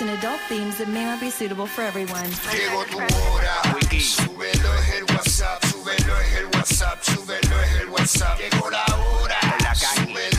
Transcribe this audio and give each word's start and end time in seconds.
Plus 0.00 0.08
the 0.08 0.14
and 0.14 0.24
adult 0.24 0.40
themes 0.48 0.78
that 0.78 0.88
may 0.88 1.04
not 1.04 1.20
be 1.20 1.28
suitable 1.30 1.66
for 1.66 1.82
everyone. 1.82 2.30
Llegó 2.52 2.84
tu 2.84 2.96
hora, 2.96 3.62
súbelo 4.00 4.74
es 4.74 4.94
el 4.94 5.04
WhatsApp, 5.04 5.64
súbelo 5.64 6.20
es 6.20 6.36
el 6.36 6.46
WhatsApp, 6.46 7.02
súbelo 7.02 7.60
es 7.60 7.80
el 7.80 7.88
WhatsApp. 7.88 8.38
Llegó 8.38 8.70
la 8.70 8.84
hora, 8.96 9.40
súbelo 9.74 10.18
es 10.18 10.29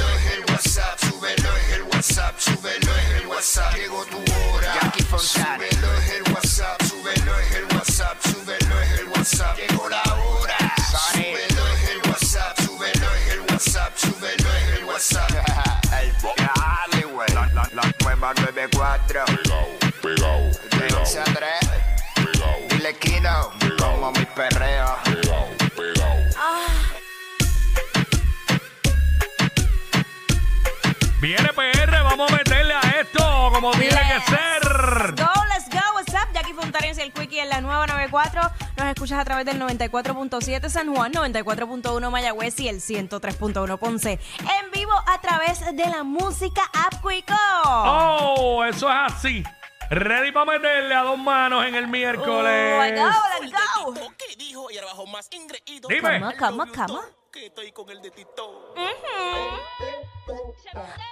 como 33.52 33.72
tiene 33.72 33.90
que 33.90 34.22
ser. 34.32 35.16
Go, 35.16 35.32
let's 35.50 35.70
go, 35.70 35.80
what's 35.96 36.14
up? 36.14 36.32
Jackie 36.34 36.54
Fontanes 36.54 36.98
y 36.98 37.02
el 37.02 37.14
Quickie 37.14 37.40
en 37.40 37.50
la 37.50 37.62
nueva 37.62 37.86
94. 37.88 38.42
Nos 38.78 38.88
escuchas 38.88 39.20
a 39.20 39.26
través 39.26 39.46
del 39.46 39.60
94.7 39.62 40.70
San 40.70 40.94
Juan, 40.94 41.12
94.1 41.14 42.10
Mayagüez 42.10 42.60
y 42.60 42.68
el 42.70 42.78
103.1 42.82 43.78
Ponce. 43.78 44.20
En 44.40 44.72
vivo 44.72 44.94
a 45.08 45.20
través 45.22 45.60
de 45.76 45.86
la 45.88 46.04
música 46.04 46.62
App 46.74 46.96
Quico. 47.06 47.36
Oh, 47.66 48.64
eso 48.64 48.90
es 48.90 48.96
así. 49.14 49.44
Ready 49.90 50.32
para 50.32 50.46
meterle 50.54 50.96
a 50.96 51.02
dos 51.04 51.18
manos 51.18 51.66
en 51.66 51.76
el 51.76 51.84
Oh, 51.84 51.88
miércoles. 51.88 52.94
let's 52.94 53.02
go, 53.02 53.92
let's 53.94 54.06
go. 54.08 54.14
¿Qué 54.18 54.36
dijo? 54.38 54.72
Y 54.72 54.78
ahora 54.78 54.88
bajo 54.92 55.06
más 55.08 55.28
ingreído. 55.32 55.90
Dime. 55.90 56.20
Cama, 56.20 56.34
cama, 56.34 56.72
cama. 56.72 57.02
Que 57.32 57.48
estoy 57.48 57.72
con 57.74 57.90
el 57.90 58.02
de 58.02 58.12
Tito. 58.12 58.74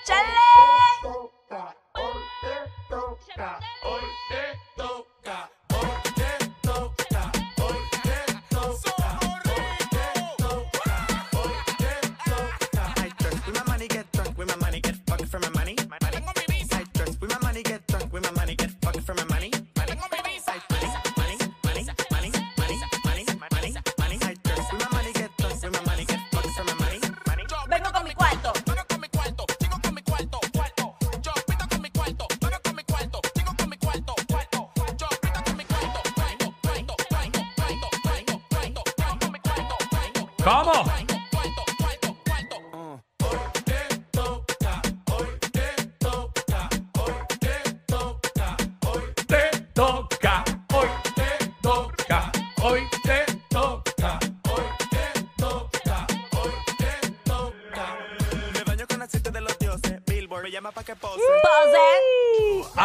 ¡Chale! 0.06 0.30
te 2.42 2.72
toca, 2.90 3.60
hoy 3.84 4.04
te. 4.30 4.99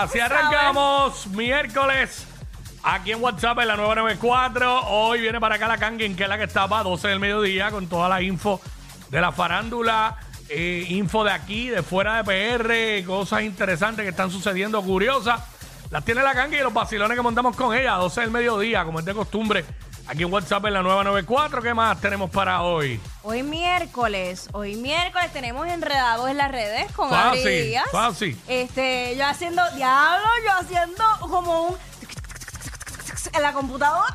Así 0.05 0.21
arrancamos 0.21 1.29
miércoles. 1.29 2.27
Aquí 2.83 3.13
en 3.13 3.23
WhatsApp 3.23 3.61
en 3.61 3.69
la 3.69 3.77
994. 3.77 4.89
Hoy 4.89 5.23
viene 5.23 5.41
para 5.41 5.55
acá 5.55 5.67
la 5.67 5.79
Kangen, 5.79 6.15
que 6.15 6.25
es 6.25 6.29
la 6.29 6.37
que 6.37 6.45
está 6.45 6.69
para 6.69 6.83
12 6.83 7.09
del 7.09 7.21
mediodía, 7.21 7.71
con 7.71 7.87
toda 7.87 8.11
la 8.11 8.21
info 8.21 8.61
de 9.09 9.19
la 9.23 9.33
farándula, 9.33 10.19
eh, 10.51 10.85
info 10.91 11.25
de 11.25 11.31
aquí, 11.31 11.71
de 11.71 11.83
fuera 11.83 12.23
de 12.23 12.25
PR, 12.25 13.07
cosas 13.07 13.45
interesantes 13.45 14.03
que 14.03 14.11
están 14.11 14.31
sucediendo, 14.31 14.83
curiosas. 14.83 15.41
Las 15.91 16.05
tiene 16.05 16.23
la 16.23 16.35
Kangen 16.35 16.61
y 16.61 16.63
los 16.63 16.75
vacilones 16.75 17.17
que 17.17 17.23
montamos 17.23 17.57
con 17.57 17.75
ella, 17.75 17.95
12 17.95 18.21
del 18.21 18.31
mediodía, 18.31 18.85
como 18.85 18.99
es 18.99 19.07
de 19.07 19.15
costumbre. 19.15 19.65
Aquí 20.07 20.23
en 20.23 20.33
WhatsApp 20.33 20.67
en 20.67 20.75
la 20.75 20.83
994. 20.83 21.63
¿Qué 21.63 21.73
más 21.73 21.99
tenemos 22.01 22.31
para 22.31 22.61
hoy? 22.63 23.01
Hoy 23.23 23.43
miércoles, 23.43 24.49
hoy 24.53 24.77
miércoles 24.77 25.33
tenemos 25.33 25.67
enredados 25.67 26.29
en 26.29 26.37
las 26.37 26.51
redes 26.51 26.93
con 26.93 27.13
Adri 27.13 27.39
Fácil, 27.39 27.63
Díaz. 27.65 27.87
fácil. 27.91 28.41
Este, 28.47 29.17
yo 29.17 29.27
haciendo, 29.27 29.63
diablo, 29.75 30.27
yo 30.45 30.53
haciendo 30.61 31.05
como 31.21 31.63
un 31.69 31.77
en 33.33 33.43
la 33.43 33.53
computadora. 33.55 34.15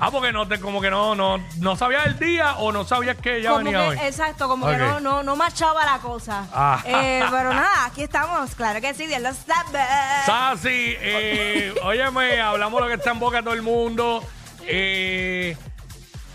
Ah, 0.00 0.10
porque 0.10 0.32
no 0.32 0.48
te, 0.48 0.58
como 0.58 0.80
que 0.80 0.90
no, 0.90 1.14
no, 1.14 1.38
no 1.58 1.76
sabías 1.76 2.06
el 2.06 2.18
día 2.18 2.54
o 2.56 2.72
no 2.72 2.84
sabías 2.84 3.16
que 3.18 3.36
ella 3.36 3.50
como 3.50 3.64
venía 3.64 3.80
que, 3.82 3.88
hoy. 3.88 3.98
exacto, 4.02 4.48
como 4.48 4.66
Ok. 4.66 4.72
que 4.72 4.78
no, 4.78 4.98
no, 4.98 5.22
no 5.22 5.36
machaba 5.36 5.84
la 5.86 5.98
cosa. 5.98 6.46
Ah. 6.52 6.82
Eh, 6.84 7.22
pero 7.30 7.54
nada, 7.54 7.84
aquí 7.84 8.02
estamos, 8.02 8.54
claro 8.56 8.80
que 8.80 8.92
sí, 8.94 9.06
Dios 9.06 9.20
lo 9.20 9.32
sabe. 9.32 9.78
Sasi, 10.26 10.96
eh, 10.98 11.74
óyeme, 11.84 12.40
hablamos 12.40 12.80
lo 12.80 12.88
que 12.88 12.94
está 12.94 13.12
en 13.12 13.20
boca 13.20 13.36
de 13.38 13.42
todo 13.44 13.54
el 13.54 13.62
mundo. 13.62 14.24
Eh, 14.66 15.56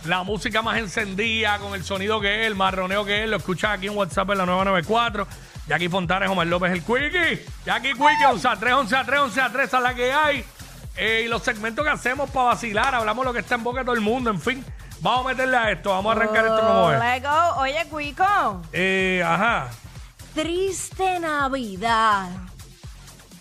la 0.06 0.24
música 0.24 0.62
más 0.62 0.78
encendida, 0.78 1.58
con 1.60 1.74
el 1.74 1.84
sonido 1.84 2.22
que 2.22 2.42
es, 2.42 2.48
el 2.48 2.56
marroneo 2.56 3.06
que 3.06 3.24
es, 3.24 3.30
lo 3.30 3.38
escuchas 3.38 3.72
aquí 3.78 3.88
en 3.88 3.96
WhatsApp 3.98 4.30
en 4.32 4.38
la 4.40 4.46
994. 4.46 5.28
Jackie 5.68 5.90
Fontanes, 5.90 6.30
Omar 6.30 6.46
López, 6.48 6.72
el 6.72 6.84
Quickie. 6.84 7.44
Jackie 7.66 7.94
Quickie, 7.94 8.26
11 8.30 8.48
a 8.48 8.56
3, 8.56 8.74
11 8.74 8.96
a 8.96 9.04
3, 9.06 9.20
11 9.22 9.42
a 9.42 9.52
3, 9.52 9.68
esa 9.68 9.78
es 9.78 9.84
la 9.84 9.96
que 9.96 10.12
hay. 10.14 10.46
Eh, 10.98 11.24
y 11.26 11.28
los 11.28 11.42
segmentos 11.42 11.84
que 11.84 11.92
hacemos 11.92 12.30
para 12.30 12.48
vacilar, 12.48 12.94
hablamos 12.96 13.26
lo 13.26 13.34
que 13.34 13.40
está 13.40 13.56
en 13.56 13.64
boca 13.64 13.80
de 13.80 13.86
todo 13.86 13.96
el 13.96 14.02
mundo, 14.02 14.30
en 14.30 14.40
fin. 14.40 14.64
Vamos 15.02 15.26
a 15.26 15.30
meterle 15.30 15.58
a 15.58 15.72
esto, 15.72 15.90
vamos 15.90 16.16
a 16.16 16.16
arrancar 16.20 16.46
esto 16.46 16.62
como 16.62 16.92
es. 16.92 17.00
Let's 17.00 17.24
go. 17.24 17.62
Oye, 17.62 17.86
Cuico, 17.90 18.62
Eh, 18.72 19.24
ajá, 19.26 19.70
triste 20.34 21.20
Navidad. 21.20 22.30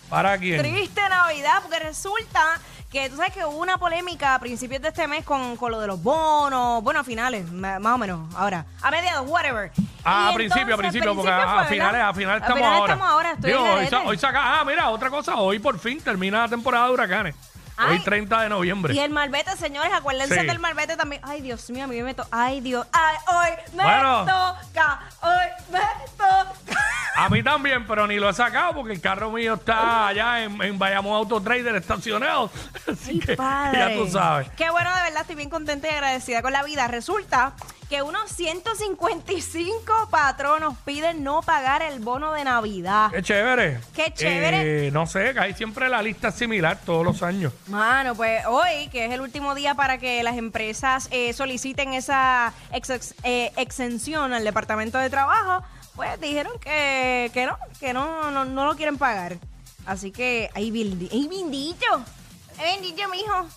¿para 0.09 0.37
quién? 0.37 0.61
Triste 0.61 1.01
Navidad, 1.09 1.61
porque 1.61 1.79
resulta 1.79 2.59
que 2.95 3.09
tú 3.09 3.17
sabes 3.17 3.33
que 3.33 3.43
hubo 3.45 3.57
una 3.57 3.77
polémica 3.77 4.35
a 4.35 4.39
principios 4.39 4.81
de 4.81 4.87
este 4.87 5.05
mes 5.07 5.25
con, 5.25 5.57
con 5.57 5.71
lo 5.71 5.79
de 5.81 5.87
los 5.87 6.01
bonos, 6.01 6.81
bueno, 6.81 7.01
a 7.01 7.03
finales, 7.03 7.51
ma- 7.51 7.77
más 7.79 7.95
o 7.95 7.97
menos, 7.97 8.33
ahora, 8.35 8.65
a 8.81 8.89
mediados, 8.89 9.27
whatever. 9.29 9.71
Ah, 10.03 10.29
Y 10.29 10.33
a 10.33 10.35
principio, 10.35 10.61
a 10.61 10.77
entonces, 10.77 10.77
principio, 10.91 11.15
porque 11.15 11.31
a, 11.31 11.59
a 11.61 11.65
finales, 11.65 12.01
a 12.01 12.13
finales 12.13 12.41
estamos 12.41 12.57
finales 12.59 12.79
ahora. 12.79 12.93
estamos 12.93 13.11
ahora, 13.13 13.31
estoy 13.33 13.51
Digo, 13.51 13.63
hoy, 13.63 13.69
garete. 13.69 13.89
sa- 13.89 14.01
hoy 14.03 14.17
saca, 14.17 14.59
ah, 14.59 14.63
mira, 14.65 14.89
otra 14.89 15.09
cosa, 15.09 15.35
hoy 15.35 15.59
por 15.59 15.77
fin 15.77 15.99
termina 16.01 16.39
la 16.43 16.47
temporada 16.47 16.87
de 16.87 16.93
huracanes. 16.93 17.35
Ay. 17.77 17.97
Hoy 17.97 17.99
30 18.05 18.41
de 18.43 18.47
noviembre. 18.49 18.93
Y 18.93 18.99
el 18.99 19.11
malvete, 19.11 19.51
señores, 19.57 19.91
acuérdense 19.93 20.39
Sí. 20.39 20.45
del 20.47 20.59
malvete 20.59 20.95
también. 20.95 21.21
Ay, 21.25 21.41
Dios 21.41 21.69
mío, 21.71 21.83
a 21.83 21.87
mí 21.87 22.01
me 22.01 22.13
toca. 22.13 22.29
Ay, 22.31 22.61
Dios. 22.61 22.87
Ay, 22.93 23.17
hoy 23.27 23.75
me 23.75 23.83
Bueno. 23.83 24.19
toca. 24.25 25.01
Hoy 25.21 25.47
me 25.73 25.79
toca. 26.15 26.81
A 27.15 27.29
mí 27.29 27.41
también, 27.43 27.85
pero 27.87 28.05
ni 28.07 28.15
lo 28.17 28.29
he 28.29 28.33
sacado 28.33 28.73
porque 28.73 28.93
el 28.93 29.01
carro 29.01 29.31
mío 29.31 29.53
está 29.53 30.07
allá 30.07 30.43
en, 30.43 30.61
en 30.61 30.77
Bayamón 30.77 31.13
Auto 31.15 31.41
Trader 31.41 31.75
estacionado. 31.75 32.51
Así 32.91 33.11
Ay, 33.11 33.19
que 33.19 33.35
padre. 33.35 33.79
ya 33.79 33.95
tú 33.95 34.07
sabes. 34.11 34.49
Qué 34.57 34.69
bueno, 34.69 34.89
de 34.95 35.01
verdad, 35.03 35.21
estoy 35.21 35.35
bien 35.35 35.49
contenta 35.49 35.87
y 35.87 35.91
agradecida 35.91 36.41
con 36.41 36.51
la 36.51 36.63
vida. 36.63 36.87
Resulta 36.87 37.53
que 37.89 38.01
unos 38.01 38.31
155 38.31 40.07
patronos 40.09 40.75
piden 40.85 41.23
no 41.23 41.41
pagar 41.41 41.81
el 41.83 41.99
bono 41.99 42.33
de 42.33 42.43
Navidad. 42.43 43.11
Qué 43.11 43.21
chévere. 43.21 43.79
Qué 43.95 44.11
chévere. 44.13 44.87
Eh, 44.87 44.91
no 44.91 45.05
sé, 45.05 45.33
hay 45.39 45.53
siempre 45.53 45.87
la 45.89 46.01
lista 46.01 46.31
similar 46.31 46.79
todos 46.85 47.05
los 47.05 47.21
años. 47.23 47.53
Mano, 47.67 48.15
pues 48.15 48.45
hoy, 48.47 48.89
que 48.91 49.05
es 49.05 49.11
el 49.11 49.21
último 49.21 49.53
día 49.55 49.75
para 49.75 49.97
que 49.97 50.23
las 50.23 50.37
empresas 50.37 51.07
eh, 51.11 51.33
soliciten 51.33 51.93
esa 51.93 52.53
ex- 52.71 53.13
eh, 53.23 53.51
exención 53.57 54.33
al 54.33 54.43
Departamento 54.43 54.97
de 54.97 55.09
Trabajo, 55.09 55.63
pues 55.95 56.19
dijeron 56.19 56.53
que, 56.59 57.29
que 57.33 57.45
no, 57.45 57.57
que 57.79 57.93
no, 57.93 58.31
no, 58.31 58.45
no 58.45 58.65
lo 58.65 58.75
quieren 58.75 58.97
pagar. 58.97 59.37
Así 59.85 60.11
que, 60.11 60.49
ay, 60.55 60.71
bendito. 60.71 61.13
Ay, 61.13 62.65
bendito, 62.81 63.07
mijo. 63.09 63.47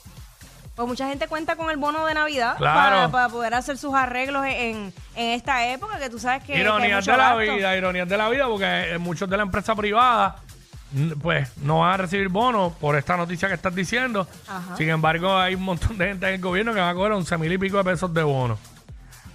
Pues 0.78 0.86
mucha 0.88 1.08
gente 1.08 1.26
cuenta 1.26 1.56
con 1.56 1.70
el 1.70 1.76
bono 1.76 2.06
de 2.06 2.14
Navidad 2.14 2.56
Claro. 2.56 2.78
para, 2.78 3.08
para 3.10 3.28
poder 3.30 3.52
hacer 3.54 3.76
sus 3.78 3.94
arreglos 3.96 4.46
en, 4.46 4.92
en 5.16 5.30
esta 5.32 5.66
época 5.66 5.98
que 5.98 6.08
tú 6.08 6.20
sabes 6.20 6.40
que, 6.44 6.52
que 6.52 6.52
hay 6.54 6.60
Ironías 6.60 7.00
mucho 7.04 7.10
de 7.10 7.16
la 7.16 7.34
gasto. 7.34 7.52
vida, 7.56 7.76
ironías 7.76 8.08
de 8.08 8.16
la 8.16 8.28
vida, 8.28 8.46
porque 8.46 8.92
eh, 8.92 8.98
muchos 8.98 9.28
de 9.28 9.36
la 9.36 9.42
empresa 9.42 9.74
privada, 9.74 10.36
pues, 11.20 11.50
no 11.58 11.80
van 11.80 11.94
a 11.94 11.96
recibir 11.96 12.28
bonos 12.28 12.72
por 12.74 12.94
esta 12.96 13.16
noticia 13.16 13.48
que 13.48 13.54
estás 13.54 13.74
diciendo. 13.74 14.28
Ajá. 14.46 14.76
Sin 14.76 14.88
embargo, 14.88 15.36
hay 15.36 15.56
un 15.56 15.62
montón 15.62 15.98
de 15.98 16.06
gente 16.06 16.28
en 16.28 16.34
el 16.34 16.40
gobierno 16.40 16.72
que 16.72 16.78
va 16.80 16.90
a 16.90 16.94
cobrar 16.94 17.12
11 17.14 17.38
mil 17.38 17.52
y 17.52 17.58
pico 17.58 17.76
de 17.78 17.82
pesos 17.84 18.14
de 18.14 18.22
bonos. 18.22 18.60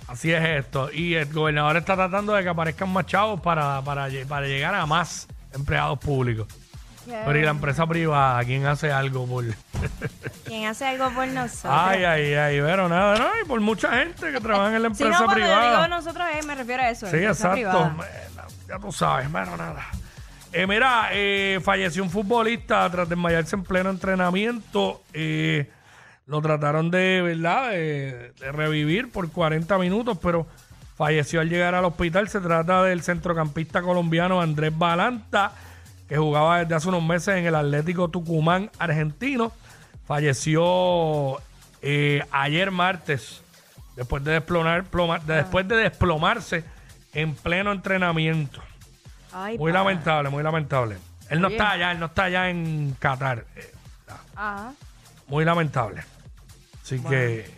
Así 0.07 0.31
es 0.31 0.43
esto. 0.45 0.89
Y 0.93 1.15
el 1.15 1.31
gobernador 1.33 1.75
está 1.75 1.95
tratando 1.95 2.33
de 2.33 2.43
que 2.43 2.49
aparezcan 2.49 2.87
más 2.89 3.05
chavos 3.05 3.41
para, 3.41 3.81
para, 3.81 4.07
lle- 4.07 4.25
para 4.25 4.47
llegar 4.47 4.73
a 4.75 4.85
más 4.85 5.27
empleados 5.53 5.99
públicos. 5.99 6.47
Pero 7.05 7.37
y 7.37 7.41
la 7.41 7.51
empresa 7.51 7.85
privada, 7.87 8.43
¿quién 8.43 8.65
hace 8.65 8.91
algo 8.91 9.25
por...? 9.27 9.45
¿Quién 10.45 10.67
hace 10.67 10.85
algo 10.85 11.09
por 11.13 11.27
nosotros? 11.27 11.73
ay, 11.75 12.03
ay, 12.03 12.33
ay, 12.33 12.61
pero 12.61 12.87
nada, 12.87 13.17
no, 13.17 13.27
y 13.43 13.47
por 13.47 13.59
mucha 13.61 13.91
gente 13.97 14.31
que 14.31 14.39
trabaja 14.39 14.75
en 14.75 14.81
la 14.81 14.87
empresa 14.89 15.09
no, 15.19 15.25
cuando 15.25 15.39
yo 15.39 15.45
privada. 15.45 15.71
digo 15.85 15.87
nosotros, 15.95 16.27
eh, 16.33 16.43
me 16.45 16.55
refiero 16.55 16.83
a 16.83 16.89
eso. 16.89 17.07
Sí, 17.07 17.17
exacto. 17.17 17.53
privada. 17.55 17.95
Ya 18.67 18.79
tú 18.79 18.91
sabes, 18.91 19.27
pero 19.31 19.57
nada. 19.57 19.85
Eh, 20.51 20.67
mira, 20.67 21.09
eh, 21.11 21.59
falleció 21.63 22.03
un 22.03 22.09
futbolista 22.11 22.87
tras 22.89 23.09
desmayarse 23.09 23.55
en 23.55 23.63
pleno 23.63 23.89
entrenamiento. 23.89 25.01
Eh, 25.11 25.69
lo 26.27 26.41
trataron 26.41 26.91
de, 26.91 27.21
¿verdad?, 27.21 27.71
de, 27.71 28.33
de 28.39 28.51
revivir 28.51 29.11
por 29.11 29.29
40 29.31 29.77
minutos, 29.79 30.17
pero 30.21 30.47
falleció 30.95 31.41
al 31.41 31.49
llegar 31.49 31.73
al 31.75 31.85
hospital. 31.85 32.29
Se 32.29 32.39
trata 32.39 32.83
del 32.83 33.01
centrocampista 33.01 33.81
colombiano 33.81 34.41
Andrés 34.41 34.71
Balanta, 34.77 35.51
que 36.13 36.19
jugaba 36.19 36.59
desde 36.59 36.75
hace 36.75 36.89
unos 36.89 37.01
meses 37.03 37.29
en 37.37 37.45
el 37.47 37.55
Atlético 37.55 38.07
Tucumán 38.07 38.69
argentino. 38.77 39.51
Falleció 40.05 41.41
eh, 41.81 42.23
ayer 42.31 42.69
martes 42.69 43.41
después 43.95 44.23
de 44.23 44.33
desplonar, 44.33 44.83
ploma- 44.83 45.17
de- 45.19 45.35
después 45.37 45.67
de 45.67 45.75
desplomarse 45.77 46.63
en 47.15 47.33
pleno 47.33 47.71
entrenamiento. 47.71 48.61
Ay, 49.33 49.57
Muy 49.57 49.71
lamentable, 49.71 50.29
muy 50.29 50.43
lamentable. 50.43 50.97
Él 51.29 51.41
no 51.41 51.47
Oye. 51.47 51.55
está 51.55 51.71
allá, 51.71 51.91
él 51.91 51.99
no 51.99 52.05
está 52.05 52.25
allá 52.25 52.49
en 52.51 52.95
Qatar. 52.99 53.45
Eh, 53.55 53.71
Ajá. 54.35 54.71
Muy 55.27 55.43
lamentable. 55.45 56.03
Así 56.83 56.99
que 56.99 57.49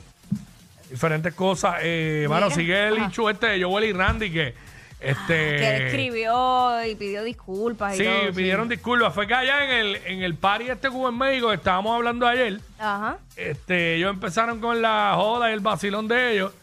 diferentes 0.90 1.34
cosas. 1.34 1.75
Eh, 1.81 2.25
Mira. 2.30 2.50
sigue 2.51 2.88
el 2.88 2.96
Ajá. 2.96 3.06
hinchu 3.06 3.28
este 3.28 3.48
de 3.48 3.63
Joel 3.63 3.84
y 3.84 3.92
Randy 3.92 4.31
que 4.31 4.56
este 5.00 5.33
Que 5.33 5.75
él 5.75 5.81
escribió 5.83 6.86
y 6.86 6.95
pidió 6.95 7.24
disculpas 7.24 7.95
y 7.95 7.97
Sí, 8.00 8.03
todo. 8.06 8.33
pidieron 8.33 8.68
disculpas. 8.69 9.13
Fue 9.13 9.27
que 9.27 9.33
allá 9.36 9.63
en 9.65 9.71
el, 9.71 9.95
en 10.06 10.24
el 10.24 10.36
party 10.36 10.69
este 10.69 10.89
Cuba 10.89 11.09
en 11.09 11.18
México 11.18 11.50
que 11.50 11.56
estábamos 11.56 11.95
hablando 11.95 12.25
ayer, 12.27 12.59
Ajá. 12.80 13.18
este, 13.36 13.95
ellos 13.95 14.12
empezaron 14.12 14.59
con 14.59 14.81
la 14.81 15.13
joda 15.15 15.50
y 15.50 15.53
el 15.53 15.59
vacilón 15.59 16.07
de 16.07 16.33
ellos 16.33 16.53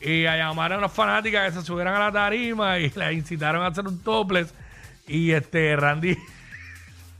y 0.00 0.26
a 0.26 0.36
llamar 0.36 0.72
a 0.72 0.78
unas 0.78 0.92
fanáticas 0.92 1.46
que 1.52 1.60
se 1.60 1.64
subieran 1.66 1.94
a 1.94 1.98
la 1.98 2.12
tarima 2.12 2.78
y 2.78 2.90
las 2.94 3.12
incitaron 3.12 3.62
a 3.62 3.68
hacer 3.68 3.86
un 3.86 4.02
topless 4.02 4.52
y 5.06 5.30
este 5.32 5.76
Randy 5.76 6.16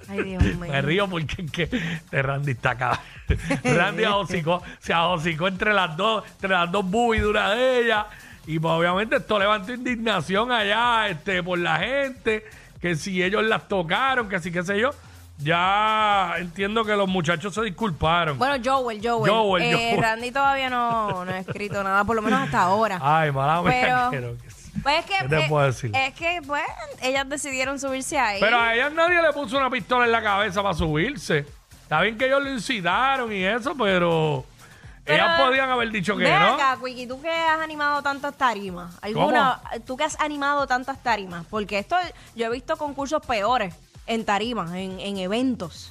Ay, 0.08 0.22
Dios 0.22 0.42
mío. 0.56 0.56
me 0.72 0.82
río 0.82 1.08
porque 1.08 1.42
es 1.42 1.50
que 1.50 1.62
este 1.64 2.22
Randy 2.22 2.52
está 2.52 2.70
acá 2.72 3.00
Randy 3.64 4.04
ahosicó, 4.04 4.62
se 4.80 4.92
ahosicó 4.92 5.48
entre 5.48 5.72
las 5.72 5.96
dos 5.96 6.24
entre 6.34 6.50
las 6.50 6.70
dos 6.70 6.84
boobies 6.84 7.22
de 7.22 7.28
una 7.28 7.54
de 7.54 7.80
ellas 7.84 8.04
y 8.46 8.58
pues 8.58 8.72
obviamente 8.72 9.16
esto 9.16 9.38
levantó 9.38 9.72
indignación 9.72 10.52
allá 10.52 11.08
este 11.08 11.42
por 11.42 11.58
la 11.58 11.76
gente 11.78 12.44
que 12.80 12.94
si 12.96 13.22
ellos 13.22 13.42
las 13.44 13.66
tocaron 13.68 14.28
que 14.28 14.38
si 14.40 14.52
qué 14.52 14.62
sé 14.62 14.78
yo 14.78 14.90
ya 15.38 16.34
entiendo 16.38 16.84
que 16.84 16.94
los 16.94 17.08
muchachos 17.08 17.52
se 17.54 17.62
disculparon 17.62 18.38
Bueno, 18.38 18.54
Joel, 18.64 19.00
Joel. 19.02 19.30
Joel, 19.32 19.62
Eh, 19.64 19.72
Joel. 19.90 20.02
Randy 20.02 20.30
todavía 20.30 20.70
no, 20.70 21.24
no 21.24 21.32
ha 21.32 21.38
escrito 21.38 21.82
nada, 21.82 22.04
por 22.04 22.14
lo 22.16 22.22
menos 22.22 22.40
hasta 22.40 22.60
ahora. 22.62 22.98
ay 23.02 23.32
mala 23.32 23.62
mía, 23.62 24.08
Pero- 24.10 24.36
Pues 24.82 24.98
es 25.00 25.06
que, 25.06 25.14
¿Qué 25.22 25.28
te 25.28 25.48
puedo 25.48 25.66
decir? 25.66 25.90
es 25.94 26.14
que, 26.14 26.40
pues, 26.46 26.62
ellas 27.00 27.26
decidieron 27.28 27.78
subirse 27.80 28.18
ahí. 28.18 28.38
Pero 28.40 28.58
a 28.60 28.74
ellas 28.74 28.92
nadie 28.92 29.22
le 29.22 29.32
puso 29.32 29.56
una 29.56 29.70
pistola 29.70 30.04
en 30.04 30.12
la 30.12 30.22
cabeza 30.22 30.62
para 30.62 30.74
subirse. 30.74 31.46
Está 31.82 32.00
bien 32.02 32.18
que 32.18 32.26
ellos 32.26 32.42
lo 32.42 32.50
incitaron 32.52 33.32
y 33.32 33.44
eso, 33.44 33.74
Pero, 33.78 34.44
ellas 35.06 35.40
podían 35.40 35.70
haber 35.70 35.90
dicho 35.90 36.16
que 36.16 36.24
Ven 36.24 36.38
no. 36.38 36.54
acá, 36.54 36.78
Quickie, 36.84 37.06
tú 37.06 37.20
que 37.20 37.30
has 37.30 37.60
animado 37.60 38.02
tantas 38.02 38.36
tarimas. 38.36 38.96
¿Alguna, 39.02 39.60
tú 39.86 39.96
que 39.96 40.04
has 40.04 40.18
animado 40.20 40.66
tantas 40.66 41.02
tarimas? 41.02 41.44
Porque 41.50 41.78
esto, 41.78 41.96
yo 42.34 42.46
he 42.46 42.50
visto 42.50 42.76
concursos 42.76 43.24
peores 43.26 43.74
en 44.06 44.24
tarimas, 44.24 44.72
en, 44.72 44.98
en 45.00 45.18
eventos. 45.18 45.90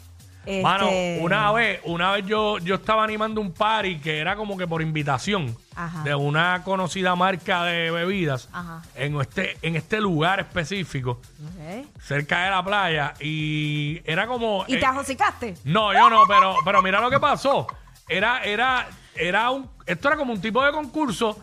Mano, 0.62 0.88
Este, 0.90 1.20
una 1.22 1.54
vez, 1.54 1.80
una 1.86 2.12
vez 2.12 2.26
yo, 2.26 2.58
yo 2.58 2.76
estaba 2.76 3.02
animando 3.06 3.40
un 3.40 3.54
party 3.54 4.00
que 4.00 4.20
era 4.20 4.36
como 4.36 4.58
que 4.58 4.68
por 4.68 4.82
invitación 4.82 5.56
Ajá. 5.74 6.04
de 6.04 6.14
una 6.16 6.64
conocida 6.66 7.16
marca 7.16 7.64
de 7.64 7.92
bebidas 7.92 8.50
Ajá. 8.52 8.82
en 8.96 9.22
este, 9.22 9.58
en 9.62 9.78
este 9.78 10.02
lugar 10.02 10.42
específico, 10.42 11.12
Ok. 11.46 11.86
cerca 12.02 12.44
de 12.44 12.50
la 12.52 12.62
playa, 12.62 13.14
y 13.22 14.02
era 14.04 14.28
como. 14.28 14.66
¿Y 14.68 14.76
eh, 14.76 14.80
te 14.80 14.86
ajocicaste? 14.86 15.56
No, 15.64 15.94
yo 15.94 16.10
no, 16.10 16.24
pero, 16.28 16.58
pero 16.66 16.82
mira 16.82 17.00
lo 17.00 17.10
que 17.10 17.22
pasó. 17.22 17.66
Era, 18.08 18.44
era, 18.44 18.88
era 19.16 19.50
un, 19.50 19.70
esto 19.86 20.08
era 20.08 20.18
como 20.18 20.34
un 20.34 20.42
tipo 20.42 20.64
de 20.64 20.72
concurso 20.72 21.40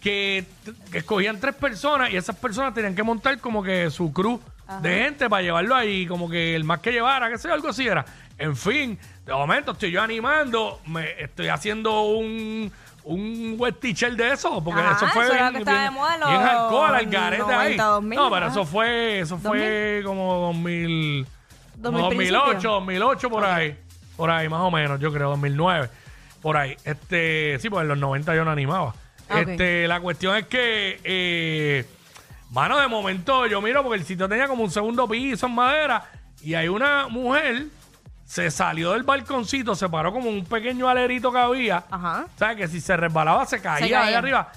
que, 0.00 0.44
que 0.90 0.98
escogían 0.98 1.40
tres 1.40 1.54
personas 1.54 2.10
y 2.10 2.16
esas 2.16 2.36
personas 2.36 2.74
tenían 2.74 2.94
que 2.94 3.02
montar 3.02 3.38
como 3.38 3.62
que 3.62 3.90
su 3.90 4.12
crew 4.12 4.40
de 4.80 5.04
gente 5.04 5.28
para 5.28 5.42
llevarlo 5.42 5.74
ahí, 5.74 6.06
como 6.06 6.28
que 6.28 6.54
el 6.54 6.64
más 6.64 6.80
que 6.80 6.92
llevara, 6.92 7.28
que 7.28 7.38
sea, 7.38 7.52
algo 7.54 7.68
así 7.68 7.86
era. 7.86 8.04
En 8.38 8.56
fin, 8.56 8.98
de 9.24 9.32
momento 9.32 9.72
estoy 9.72 9.90
yo 9.90 10.02
animando, 10.02 10.80
me 10.86 11.22
estoy 11.22 11.48
haciendo 11.48 12.02
un 12.02 12.72
un 13.04 13.56
web 13.58 13.78
teacher 13.78 14.16
de 14.16 14.32
eso, 14.32 14.62
porque 14.64 14.80
Ajá, 14.80 14.96
eso 14.96 15.06
fue 15.08 15.24
eso 15.24 15.34
bien, 15.34 15.44
lo 15.44 15.52
que 15.52 15.58
estaba 15.58 15.82
de 15.82 15.90
moda 15.90 16.14
en 16.14 16.20
los 16.20 16.30
bien 16.30 16.42
hardcore, 16.42 16.96
al 16.96 17.06
garete 17.06 17.42
ahí. 17.42 17.76
90, 17.76 17.84
2000, 17.84 18.16
no, 18.18 18.30
pero 18.30 18.46
eso 18.46 18.64
fue, 18.64 19.20
eso 19.20 19.38
fue 19.38 20.02
como 20.04 20.34
2000, 20.34 21.26
como 21.82 21.98
2000 21.98 22.30
2008, 22.32 22.48
principio. 22.48 22.70
2008 22.70 23.30
por 23.30 23.44
ahí. 23.44 23.78
Por 24.16 24.30
ahí, 24.30 24.48
más 24.48 24.60
o 24.60 24.70
menos, 24.70 25.00
yo 25.00 25.12
creo, 25.12 25.30
2009. 25.30 25.90
Por 26.44 26.58
ahí. 26.58 26.76
Este, 26.84 27.58
sí, 27.58 27.70
pues 27.70 27.82
en 27.82 27.88
los 27.88 27.96
90 27.96 28.34
yo 28.36 28.44
no 28.44 28.50
animaba. 28.50 28.94
Ah, 29.30 29.40
ok. 29.40 29.48
Este, 29.48 29.88
la 29.88 29.98
cuestión 30.00 30.36
es 30.36 30.46
que, 30.46 31.00
eh, 31.02 31.86
mano, 32.50 32.78
de 32.78 32.86
momento 32.86 33.46
yo 33.46 33.62
miro 33.62 33.82
porque 33.82 33.98
el 33.98 34.04
sitio 34.04 34.28
tenía 34.28 34.46
como 34.46 34.62
un 34.62 34.70
segundo 34.70 35.08
piso 35.08 35.46
en 35.46 35.54
madera 35.54 36.04
y 36.42 36.52
hay 36.52 36.68
una 36.68 37.08
mujer, 37.08 37.68
se 38.26 38.50
salió 38.50 38.92
del 38.92 39.04
balconcito, 39.04 39.74
se 39.74 39.88
paró 39.88 40.12
como 40.12 40.28
un 40.28 40.44
pequeño 40.44 40.86
alerito 40.86 41.32
que 41.32 41.38
había. 41.38 41.84
Ajá. 41.90 42.26
¿Sabes? 42.36 42.58
Que 42.58 42.68
si 42.68 42.82
se 42.82 42.94
resbalaba 42.94 43.46
se 43.46 43.62
caía, 43.62 43.86
Se 43.86 43.90
caía. 43.90 44.06
ahí 44.08 44.12
arriba. 44.14 44.52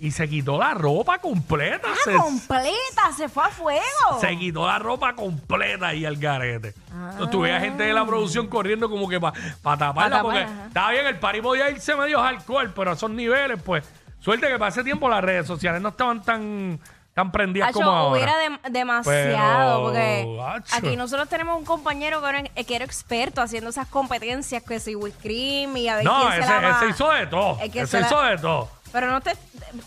Y 0.00 0.10
se 0.10 0.28
quitó 0.28 0.58
la 0.58 0.74
ropa 0.74 1.18
completa. 1.18 1.88
Ah, 1.90 1.96
se, 2.04 2.12
completa, 2.14 3.12
se 3.16 3.28
fue 3.28 3.44
a 3.44 3.48
fuego. 3.48 3.80
se 4.20 4.36
quitó 4.36 4.66
la 4.66 4.78
ropa 4.78 5.14
completa 5.14 5.94
y 5.94 6.04
al 6.04 6.16
garete. 6.16 6.74
Ah. 6.92 7.12
Entonces 7.20 7.60
gente 7.60 7.84
de 7.84 7.92
la 7.92 8.04
producción 8.04 8.48
corriendo 8.48 8.90
como 8.90 9.08
que 9.08 9.20
para 9.20 9.32
taparla 9.32 9.56
Pa' 9.62 9.78
tapar, 10.10 10.22
porque 10.22 10.40
ajá. 10.40 10.66
estaba 10.66 10.90
bien, 10.90 11.06
el 11.06 11.18
party 11.18 11.40
podía 11.40 11.70
irse 11.70 11.94
medio 11.96 12.20
alcohol, 12.20 12.72
pero 12.74 12.90
a 12.90 12.94
esos 12.94 13.10
niveles, 13.10 13.62
pues, 13.62 13.84
suerte 14.20 14.48
que 14.48 14.58
para 14.58 14.68
ese 14.70 14.82
tiempo 14.84 15.08
las 15.08 15.22
redes 15.22 15.46
sociales 15.46 15.80
no 15.80 15.90
estaban 15.90 16.22
tan, 16.22 16.80
tan 17.14 17.30
prendidas 17.32 17.70
como 17.72 17.90
ahora. 17.90 18.12
hubiera 18.12 18.32
dem- 18.44 18.60
demasiado, 18.70 19.92
Pero, 19.92 20.26
porque 20.36 20.64
aquí 20.72 20.96
nosotros 20.96 21.28
tenemos 21.28 21.56
un 21.56 21.64
compañero 21.64 22.20
que 22.20 22.28
era, 22.28 22.42
que 22.42 22.76
era 22.76 22.84
experto 22.84 23.40
haciendo 23.40 23.70
esas 23.70 23.86
competencias, 23.88 24.62
que 24.62 24.80
si 24.80 24.94
whipped 24.96 25.20
cream 25.22 25.76
y 25.76 25.88
a 25.88 25.96
ver 25.96 26.04
no, 26.04 26.20
quién 26.20 26.32
se 26.32 26.38
ese, 26.40 26.50
la 26.50 26.60
va- 26.60 26.76
ese 26.78 26.88
hizo 26.90 27.10
de 27.12 27.26
todo. 27.28 27.58
Es 27.62 27.70
que 27.70 27.80
Ese 27.80 27.86
se 27.86 28.00
la- 28.00 28.06
hizo 28.06 28.22
de 28.22 28.38
todo. 28.38 28.68
Pero 28.94 29.10
no 29.10 29.20
te... 29.20 29.32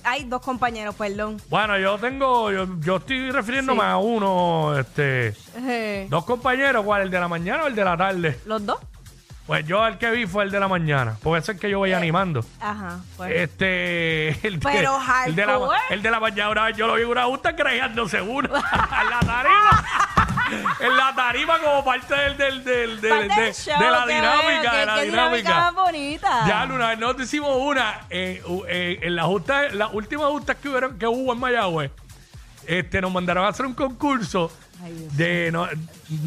Hay 0.03 0.25
dos 0.25 0.41
compañeros, 0.41 0.93
perdón. 0.95 1.41
Bueno, 1.49 1.77
yo 1.79 1.97
tengo, 1.97 2.51
yo, 2.51 2.67
yo 2.81 2.97
estoy 2.97 3.31
refiriéndome 3.31 3.79
Sí. 3.79 3.85
a 3.87 3.95
uno, 3.95 4.77
este, 4.77 5.33
Eh, 5.55 6.07
dos 6.09 6.25
compañeros, 6.25 6.83
¿cuál? 6.83 7.03
¿El 7.03 7.09
de 7.09 7.17
la 7.21 7.29
mañana 7.29 7.63
o 7.63 7.67
el 7.67 7.75
de 7.75 7.85
la 7.85 7.95
tarde? 7.95 8.37
¿Los 8.45 8.65
dos? 8.65 8.77
Pues 9.45 9.65
yo 9.65 9.87
el 9.87 9.97
que 9.97 10.11
vi 10.11 10.25
fue 10.27 10.43
el 10.43 10.51
de 10.51 10.59
la 10.59 10.67
mañana, 10.67 11.15
porque 11.23 11.39
ese 11.39 11.51
es 11.53 11.55
el 11.55 11.61
que 11.61 11.69
yo 11.69 11.79
veía 11.79 11.95
animando. 11.95 12.43
Ajá. 12.59 12.99
pues. 13.15 13.31
Este, 13.33 14.45
el, 14.45 14.59
de- 14.59 14.69
Pero 14.69 14.99
el 15.25 15.35
de 15.37 15.45
la, 15.45 15.53
hardcore. 15.53 15.79
el 15.91 16.01
de 16.01 16.11
la 16.11 16.19
mañana, 16.19 16.49
una 16.49 16.63
vez 16.65 16.75
yo 16.75 16.85
lo 16.87 16.95
vi 16.95 17.03
en 17.03 17.07
una 17.07 17.23
justa 17.27 17.55
creándose 17.55 18.21
uno 18.21 18.49
en 18.57 19.09
la 19.09 19.19
tarima. 19.21 19.85
en 20.79 20.97
la 20.97 21.13
tarima 21.15 21.59
como 21.59 21.83
parte 21.83 22.13
del, 22.15 22.37
del, 22.37 22.63
del, 22.63 23.01
del- 23.01 23.09
Parte 23.27 23.35
de, 23.35 23.41
del 23.47 23.53
show, 23.53 23.79
de 23.79 23.91
la 23.91 24.05
qué 24.05 24.13
dinámica, 24.15 24.43
bueno, 24.43 24.61
de 24.61 24.69
qué- 24.79 24.85
la 24.85 24.95
qué 24.95 25.05
dinámica 25.05 25.37
dinámica. 25.37 25.59
más 25.59 25.73
bonita. 25.75 26.47
Ya, 26.47 26.65
Luna, 26.65 26.95
nosotros 26.95 27.27
hicimos 27.27 27.57
una 27.57 28.01
eh, 28.09 28.41
u- 28.45 28.63
eh, 28.67 28.99
en 29.01 29.15
la 29.15 29.23
justa, 29.23 29.69
las 29.69 29.93
últimas 29.93 30.27
justas 30.27 30.55
que, 30.57 30.69
hubieron, 30.69 30.97
que 30.97 31.07
hubo 31.07 31.33
en 31.33 31.39
Mayagüez. 31.39 31.91
Este, 32.65 32.99
nos 33.01 33.11
mandaron 33.11 33.45
a 33.45 33.49
hacer 33.49 33.65
un 33.65 33.73
concurso 33.73 34.51
Ay, 34.83 34.91
Dios 34.93 35.17
de, 35.17 35.51
no, 35.51 35.67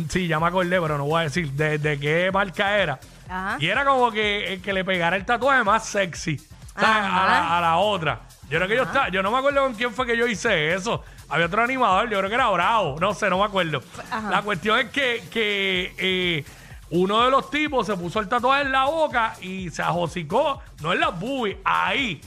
sí, 0.08 0.26
ya 0.26 0.40
me 0.40 0.46
acordé, 0.46 0.80
pero 0.80 0.96
no 0.96 1.04
voy 1.04 1.20
a 1.20 1.24
decir 1.24 1.50
de, 1.52 1.78
de 1.78 2.00
qué 2.00 2.30
marca 2.32 2.78
era. 2.78 2.98
Ajá. 3.28 3.56
Y 3.60 3.66
era 3.68 3.84
como 3.84 4.10
que 4.10 4.54
el 4.54 4.62
que 4.62 4.72
le 4.72 4.84
pegara 4.84 5.16
el 5.16 5.24
tatuaje 5.26 5.62
más 5.64 5.86
sexy 5.86 6.40
a, 6.76 7.26
la, 7.26 7.58
a 7.58 7.60
la 7.60 7.76
otra. 7.76 8.20
Yo 8.48 8.58
creo 8.58 8.68
que 8.68 8.76
yo 8.76 8.82
estaba, 8.82 9.08
yo 9.10 9.22
no 9.22 9.30
me 9.30 9.38
acuerdo 9.38 9.62
con 9.62 9.74
quién 9.74 9.92
fue 9.92 10.06
que 10.06 10.16
yo 10.16 10.26
hice 10.26 10.74
eso. 10.74 11.04
había 11.28 11.46
otro 11.46 11.62
animador, 11.62 12.08
yo 12.10 12.18
creo 12.18 12.28
que 12.28 12.34
era 12.34 12.48
Bravo, 12.50 12.96
no 13.00 13.14
sé, 13.14 13.30
no 13.30 13.38
me 13.38 13.44
acuerdo. 13.44 13.80
Ajá. 14.10 14.30
La 14.30 14.42
cuestión 14.42 14.78
es 14.80 14.90
que, 14.90 15.22
que 15.30 15.94
eh, 15.98 16.44
uno 16.90 17.24
de 17.24 17.30
los 17.30 17.48
tipos 17.50 17.86
se 17.86 17.96
puso 17.96 18.18
el 18.18 18.28
tatuaje 18.28 18.62
en 18.62 18.72
la 18.72 18.86
boca 18.86 19.34
y 19.40 19.70
se 19.70 19.82
ajocicó, 19.82 20.60
no 20.80 20.92
en 20.92 20.98
las 21.00 21.18
boobies, 21.20 21.58
ahí, 21.64 22.20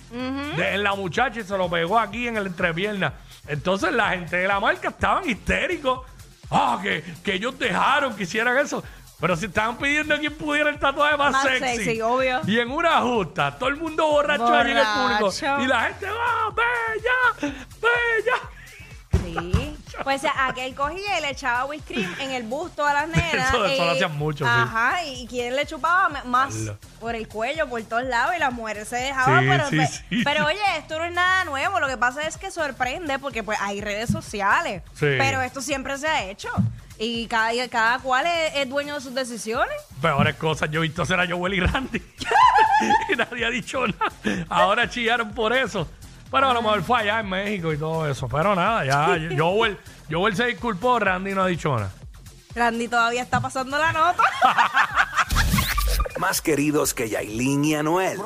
de- 0.55 0.75
en 0.75 0.83
la 0.83 0.93
muchacha 0.95 1.41
y 1.41 1.43
se 1.43 1.57
lo 1.57 1.69
pegó 1.69 2.00
aquí 2.00 2.27
en 2.27 2.38
el 2.38 2.47
entrepierna. 2.47 3.13
Entonces 3.47 3.91
la 3.91 4.12
gente 4.12 4.38
de 4.38 4.47
la 4.47 4.59
marca 4.62 4.88
estaban 4.89 5.27
histéricos. 5.29 6.01
Ah, 6.50 6.79
que, 6.81 7.03
que 7.23 7.33
ellos 7.33 7.57
dejaron 7.59 8.15
que 8.15 8.23
hicieran 8.23 8.57
eso. 8.57 8.81
Pero 9.24 9.38
si 9.38 9.46
estaban 9.46 9.77
pidiendo 9.77 10.15
a 10.15 10.18
quien 10.20 10.34
pudiera 10.36 10.70
el 10.70 10.77
tatuaje 10.77 11.15
más, 11.15 11.32
Más 11.32 11.44
sexy, 11.46 12.01
obvio. 12.01 12.42
Y 12.46 12.60
en 12.60 12.70
una 12.70 13.00
justa, 13.00 13.58
todo 13.58 13.70
el 13.70 13.77
mundo 13.77 14.06
borracho 14.06 14.46
allí 14.53 14.72
en 14.72 14.77
el 14.80 14.84
público. 14.86 15.62
Y 15.63 15.68
la 15.68 15.82
gente, 15.84 16.08
¡ah, 16.10 16.50
bella! 16.53 17.53
¡Bella! 17.82 19.24
Sí. 19.24 19.77
Pues 20.03 20.24
aquel 20.38 20.75
cogía 20.75 21.20
y 21.20 21.22
le 21.22 21.30
echaba 21.30 21.63
whipped 21.65 21.86
cream 21.96 22.13
en 22.20 22.32
el 22.32 22.44
busto 22.44 22.86
a 22.86 22.94
las 22.94 23.08
nenas. 23.15 23.50
Eso- 23.53 23.63
eso 23.65 23.74
y- 23.84 23.86
lo 23.86 23.92
hacían 23.92 24.18
mucho, 24.18 24.44
sí. 24.44 24.51
Ajá, 24.53 25.06
y 25.06 25.25
quien 25.27 25.56
le 25.56 25.65
chupaba 25.65 26.10
me- 26.10 26.24
más 26.24 26.56
por 27.00 27.15
el 27.15 27.30
cuello, 27.30 27.70
por 27.70 27.82
todos 27.84 28.03
lados, 28.03 28.34
y 28.36 28.39
las 28.39 28.51
mujeres 28.51 28.89
se 28.89 28.98
dejaban. 28.98 29.44
Sí, 29.44 29.50
pero, 29.50 29.70
sí, 29.70 29.96
sí. 30.10 30.22
pero 30.25 30.46
oye, 30.48 30.60
esto 30.80 31.00
no 31.00 31.06
es 31.06 31.13
nada 31.13 31.46
nuevo. 31.46 31.80
Lo 31.80 31.88
que 31.88 31.96
pasa 31.98 32.24
es 32.27 32.36
que 32.38 32.51
sorprende 32.51 33.20
porque 33.20 33.42
pues 33.44 33.58
hay 33.62 33.80
redes 33.80 34.10
sociales. 34.10 34.84
Sí. 34.96 35.06
Pero 35.18 35.42
esto 35.42 35.62
siempre 35.62 35.98
se 35.98 36.08
ha 36.10 36.24
hecho. 36.25 36.50
Y 37.03 37.27
cada, 37.27 37.51
cada 37.67 38.00
cual 38.00 38.25
es, 38.25 38.55
es 38.55 38.69
dueño 38.69 38.95
de 38.95 39.01
sus 39.01 39.13
decisiones. 39.13 39.75
Peores 40.01 40.36
cosas, 40.36 40.72
yo 40.72 40.79
he 40.79 40.83
visto 40.83 41.01
hacer 41.01 41.19
a 41.19 41.27
Joel 41.27 41.55
y 41.55 41.60
Randy. 41.60 42.00
y 43.10 43.15
nadie 43.15 43.45
ha 43.45 43.50
dicho 43.50 43.86
nada. 43.86 44.45
Ahora 44.50 44.89
chillaron 44.89 45.31
por 45.33 45.51
eso. 45.53 45.88
Pero 46.31 46.50
a 46.50 46.53
lo 46.53 46.62
mejor 46.62 46.81
fue 46.81 47.01
allá 47.01 47.19
en 47.19 47.29
México 47.29 47.74
y 47.74 47.77
todo 47.77 48.10
eso. 48.10 48.27
Pero 48.27 48.55
nada, 48.55 48.86
ya. 48.86 49.36
Joel, 49.38 49.77
Joel 50.10 50.36
se 50.36 50.45
disculpó, 50.45 50.98
Randy 50.98 51.33
no 51.33 51.43
ha 51.43 51.48
dicho 51.48 51.75
nada. 51.75 51.91
Randy 52.55 52.88
todavía 52.88 53.22
está 53.22 53.41
pasando 53.41 53.77
la 53.77 53.91
nota. 53.91 54.24
Más 56.19 56.41
queridos 56.41 56.93
que 56.93 57.10
Yailin 57.10 57.65
y 57.65 57.75
Anuel. 57.75 58.19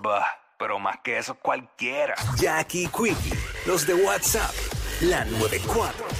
Bah, 0.00 0.26
pero 0.58 0.78
más 0.78 0.98
que 1.02 1.18
eso 1.18 1.34
cualquiera. 1.34 2.14
Jackie 2.36 2.86
Quickie, 2.88 3.34
los 3.66 3.86
de 3.86 3.94
WhatsApp, 3.94 4.50
la 5.00 5.24
94. 5.24 6.11